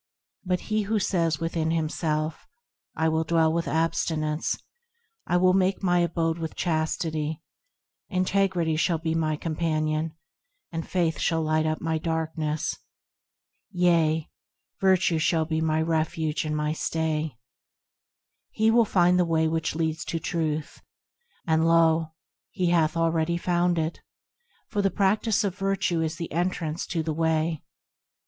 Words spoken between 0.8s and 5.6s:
who says within himself,–" I will dwell with Abstinence, I will